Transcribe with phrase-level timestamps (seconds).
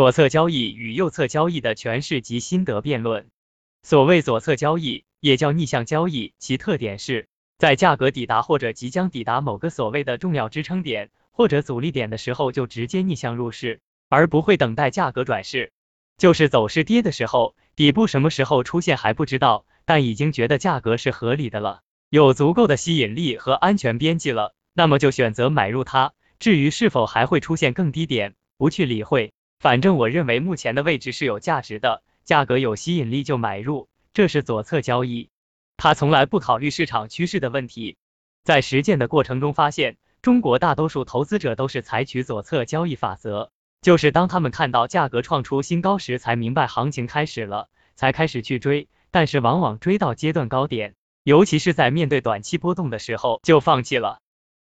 [0.00, 3.26] 左侧交易与右侧交易的诠释及心得辩论。
[3.82, 15.70] 所谓左侧交易，也叫逆向交易，其特点是在价格抵达或者即将抵达某个所谓的重要支撑点或者阻力点的时候，就直接逆向入市，而不会等待价格转势。
[16.16, 26.14] 就是走势跌的时候，底部什么时候出现还不知道，但已经觉得价格是合理的了，有足够的吸引力和安全边际了，那么就选择买入它。
[26.38, 29.34] 至于是否还会出现更低点，不去理会。
[29.60, 35.28] 反正我认为目前的位置是有价值的，价格有吸引力就买入，这是左侧交易。
[35.76, 37.98] 他从来不考虑市场趋势的问题。
[38.42, 43.50] 在实践的过程中发现，中国大多数投资者都是采取左侧交易法则，
[43.82, 54.20] 就是当他们看到价格创出新高时，才明白行情开始了，才开始去追，但是往往追到阶段高点，尤其是在面对短期波动的时候就放弃了。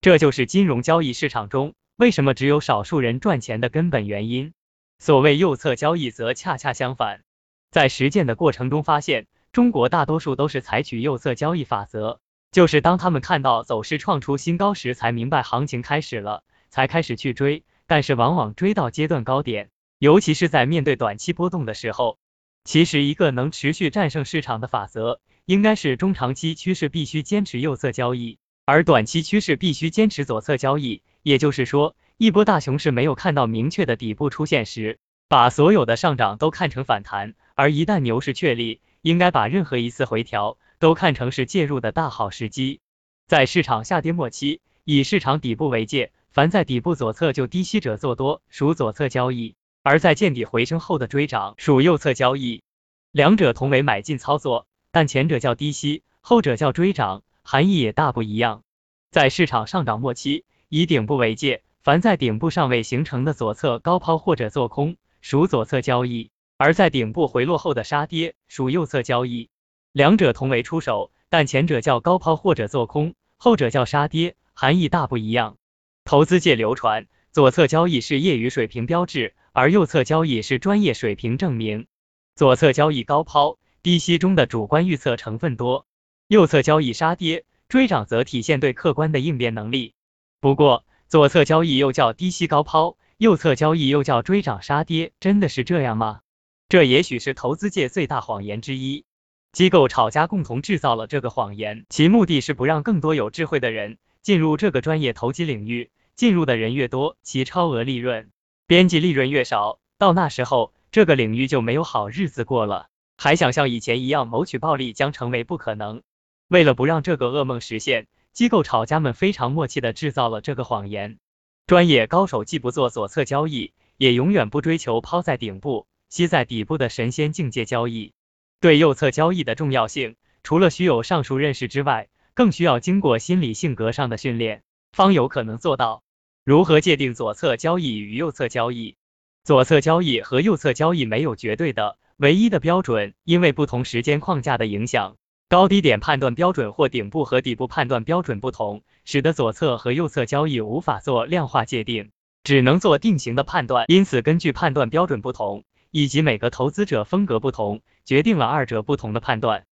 [0.00, 4.54] 这就是金融交易市场中为什么只有少数人赚钱的根本原因。
[4.98, 7.22] 所谓右侧交易则恰恰相反，
[7.70, 12.18] 在实践的过程中发现，中国大多数都是采取右侧交易法则，
[12.50, 22.18] 就是当他们看到走势创出新高时，才明白行情开始了，才开始去追，但是往往追到阶段高点，尤其是在面对短期波动的时候。
[22.64, 31.02] 其实，一个能持续战胜市场的法则，应该是中长期趋势必须坚持右侧交易，而短期趋势必须坚持左侧交易。
[31.22, 31.94] 也就是说。
[32.18, 42.80] 一波大熊市没有看到明确的底部出现时，把所有的上涨都看成反弹；而一旦牛市确立，应该把任何一次回调都看成是介入的大好时机。
[43.28, 52.64] 在市场下跌末期，以市场底部为界，凡在底部左侧就低吸者做多，属左侧交易；而在见底回升后的追涨，属右侧交易。
[53.12, 58.64] 两者同为买进操作，但前者叫低吸，后者叫追涨，含义也大不一样。
[59.12, 61.62] 在市场上涨末期，以顶部为界。
[61.80, 69.48] 凡在顶部尚未形成的左侧高抛或者做空，属左侧交易；而在顶部回落后的杀跌，属右侧交易。
[69.92, 75.56] 两者同为出手，但前者叫高抛或者做空，后者叫杀跌，含义大不一样。
[76.04, 81.86] 投资界流传，左侧交易是业余水平标志，而右侧交易是专业水平证明。
[82.34, 85.86] 左侧交易高抛低吸中的主观预测成分多，
[86.26, 89.94] 右侧交易杀跌追涨则体现对客观的应变能力。
[90.40, 96.20] 不过，左侧交易又叫低吸高抛，右侧交易又叫追涨杀跌，真的是这样吗？
[96.68, 99.06] 这也许是投资界最大谎言之一。
[99.52, 105.90] 机构炒家共同制造了这个谎言，其目的是不让更多有智慧的人进入这个专业投机领域。
[106.14, 108.28] 进入的人越多，其超额利润
[108.66, 112.88] 边际利润越少，到那时候，这个领域就没有好日子过了。
[113.16, 116.02] 还想像以前一样谋取暴利，将成为不可能。
[116.48, 118.08] 为了不让这个噩梦实现。
[118.38, 121.18] 机构炒家们非常默契的制造了这个谎言。
[121.66, 128.12] 专业高手既不做左侧交易，也永远不追求抛在顶部、吸在底部的神仙境界交易。
[128.60, 130.14] 对右侧交易的重要性，
[130.44, 134.62] 除了需有上述认识之外，更需要经过心理性格上的训练，
[134.92, 136.04] 方有可能做到。
[136.44, 138.94] 如何界定左侧交易与右侧交易？
[139.42, 145.16] 左侧交易和右侧交易没有绝对的、唯一的标准，因为不同时间框架的影响。
[145.50, 152.10] 高低点判断标准或顶部和底部判断标准不同，使得左侧和右侧交易无法做量化界定，
[152.44, 153.86] 只能做定型的判断。
[153.88, 159.64] 因此，根据判断标准不同，以及每个投资者风格不同，决定了二者不同的判断。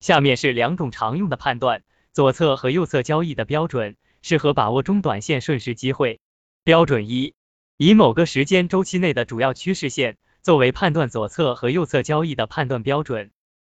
[0.00, 1.82] 下面是两种常用的判断
[2.12, 6.20] 左侧和右侧交易的标准，适合把握中短线顺势机会。
[6.62, 7.32] 标准一：
[7.78, 13.30] 以某个时间周期内的主要趋势线作为判断左侧和右侧交易的判断标准。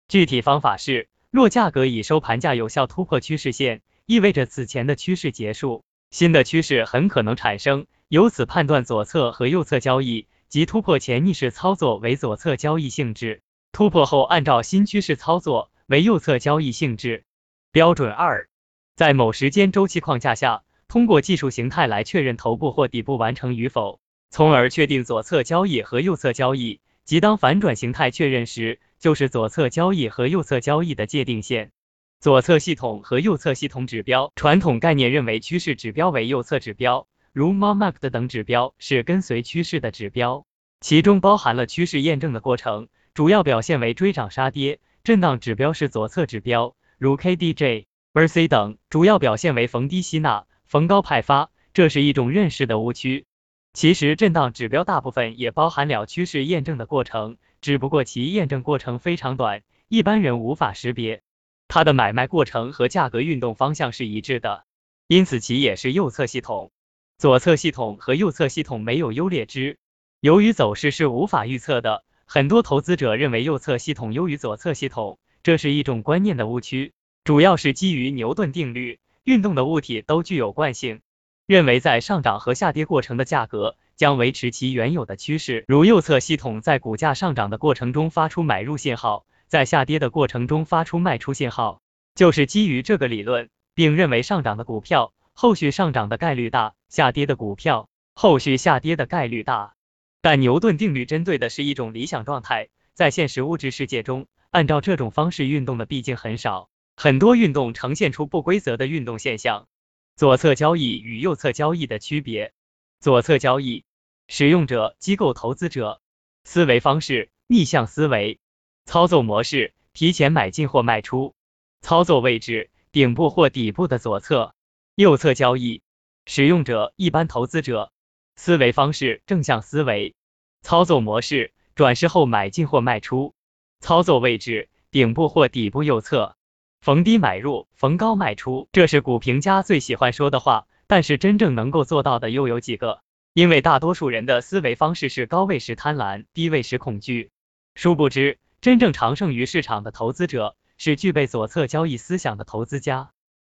[0.09, 1.09] 具体方法是。
[1.31, 17.23] 若价格以收盘价有效突破趋势线，意味着此前的趋势结束，新的趋势很可能产生，由此判断左侧和右侧交易及突破前逆势操作为左侧交易性质，突破后按照新趋势操作为右侧交易性质。
[17.71, 18.49] 标准二，
[18.97, 28.81] 在某时间周期框架下，通过技术形态来确认头部或底部完成与否，从而确定左侧交易和右侧交易，即当反转形态确认时。
[29.01, 31.73] 就是左侧交易和右侧交易的界定线。
[32.21, 40.45] 左侧系统和右侧系统指标，传统概念认为趋势指标为右侧指标，如 Market 等指标是跟随趋势的指标，
[40.81, 44.81] 其中包含了趋势验证的过程，主要表现为追涨杀跌。
[45.03, 51.51] 震荡指标是左侧指标，如 KDJ、RSI 等，主要表现为逢低吸纳、逢高派发。
[51.73, 53.25] 这是一种认识的误区。
[53.73, 57.39] 其实震荡指标大部分也包含了趋势验证的过程。
[57.61, 61.23] 只不过其验证过程非常短，一般人无法识别。
[61.69, 64.65] 它的买卖过程和价格运动方向是一致的，
[65.07, 66.73] 因此其也是右侧系统。
[67.19, 69.79] 左侧系统和右侧系统没有优劣之
[70.21, 76.93] 由于走势是无法预测的，很多投资者认为右侧系统优于左侧系统，这是一种观念的误区，
[77.25, 81.03] 主要是基于牛顿定律，运动的物体都具有惯性，
[81.47, 91.83] 认为在上涨和下跌过程的价格将维持其原有的趋势，如右侧系统在股价上涨的过程中发出买入信号，在下跌的过程中发出卖出信号，
[92.15, 99.75] 就是基于这个理论，并认为上涨的股票后续上涨的概率大，下跌的股票后续下跌的概率大。
[100.23, 109.69] 但牛顿定律针对的是一种理想状态，在现实物质世界中，按照这种方式运动的毕竟很少，很多运动呈现出不规则的运动现象。
[110.17, 112.55] 左侧交易与右侧交易的区别：
[112.99, 113.85] 左侧交易，
[114.33, 116.01] 使用者机构投资者，
[116.45, 118.39] 思维方式逆向思维，
[118.85, 121.35] 操作模式提前买进或卖出，
[121.81, 124.55] 操作位置顶部或底部的左侧。
[124.95, 125.83] 右侧交易，
[126.27, 127.91] 使用者一般投资者。
[128.37, 130.15] 思维方式正向思维，
[130.63, 133.35] 操作模式转势后买进或卖出，
[133.81, 136.37] 操作位置顶部或底部右侧，
[136.81, 143.03] 逢低买入，逢高卖出，这是股评家最喜欢说的话，但是真正能够做到的又有几个？
[143.33, 147.31] 因为大多数人的思维方式是高位时贪婪，低位时恐惧，
[147.75, 153.11] 殊不知真正常胜于市场的投资者是具备左侧交易思想的投资家。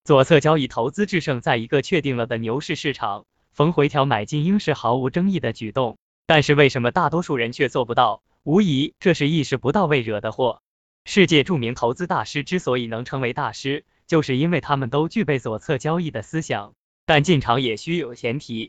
[0.04, 3.26] 左侧交易投资制胜在一个确定了的牛市市场。
[3.52, 8.22] 逢回调买进应是毫无争议的举动，但是为什么大多数人却做不到？
[8.42, 10.60] 无疑这是意识不到位惹的祸。
[11.04, 16.74] 世界著名投资大师之所以能成为大师，就是因为他们都具备左侧交易的思想。
[17.06, 18.62] 但进场也需有前提，